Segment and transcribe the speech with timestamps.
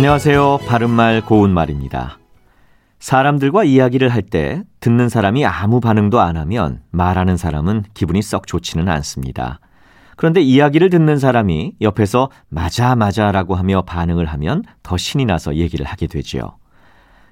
[0.00, 0.60] 안녕하세요.
[0.66, 2.18] 바른말 고운말입니다.
[3.00, 8.88] 사람들과 이야기를 할 때 듣는 사람이 아무 반응도 안 하면 말하는 사람은 기분이 썩 좋지는
[8.88, 9.60] 않습니다.
[10.16, 16.06] 그런데 이야기를 듣는 사람이 옆에서 맞아 맞아라고 하며 반응을 하면 더 신이 나서 얘기를 하게
[16.06, 16.56] 되지요.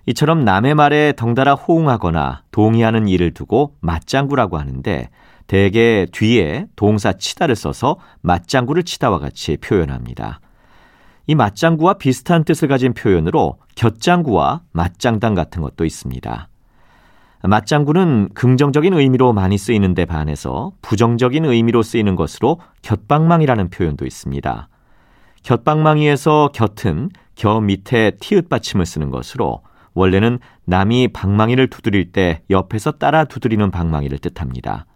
[0.04, 5.08] 이처럼 남의 말에 덩달아 호응하거나 동의하는 일을 두고 맞장구라고 하는데
[5.46, 10.40] 대개 뒤에 동사 치다를 써서 맞장구를 치다와 같이 표현합니다.
[11.28, 16.48] 이 맞장구와 비슷한 뜻을 가진 표현으로 곁장구와 맞장당 같은 것도 있습니다.
[17.42, 24.68] 맞장구는 긍정적인 의미로 많이 쓰이는데 반해서 부정적인 의미로 쓰이는 것으로 곁방망이라는 표현도 있습니다.
[25.42, 29.60] 곁방망이에서 곁은 겨 밑에 티읕 받침을 쓰는 것으로
[29.92, 34.86] 원래는 남이 방망이를 두드릴 때 옆에서 따라 두드리는 방망이를 뜻합니다.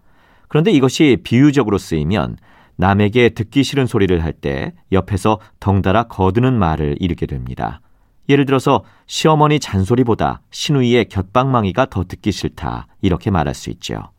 [0.49, 2.39] 그런데 이것이 비유적으로 쓰이면
[2.83, 7.81] 남에게 듣기 싫은 소리를 할 때 옆에서 덩달아 거드는 말을 이르게 됩니다.
[8.29, 14.11] 예를 들어서 시어머니 잔소리보다 시누이의 곁방망이가 더 듣기 싫다 이렇게 말할 수 있죠.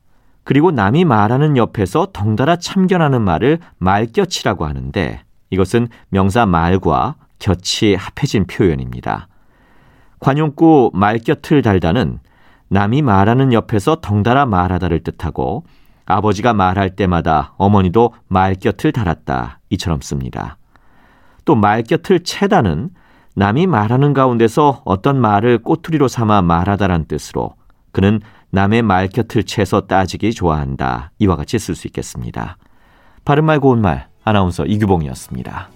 [0.45, 9.27] 그리고 남이 말하는 옆에서 덩달아 참견하는 말을 말곁이라고 하는데 이것은 명사 말과 곁이 합해진 표현입니다.
[10.19, 12.19] 관용구 말곁을 달다는
[12.69, 15.66] 남이 말하는 옆에서 덩달아 말하다를 뜻하고
[16.05, 19.59] 아버지가 말할 때마다 어머니도 말곁을 달았다.
[19.69, 20.57] 이처럼 씁니다.
[21.45, 22.89] 또 말곁을 채다는
[23.35, 27.55] 남이 말하는 가운데서 어떤 말을 꼬투리로 삼아 말하다란 뜻으로
[27.91, 31.11] 그는 남의 말곁을 채서 따지기 좋아한다.
[31.19, 32.57] 이와 같이 쓸 수 있겠습니다.
[33.25, 35.69] 바른말 고운말 아나운서 이규봉이었습니다.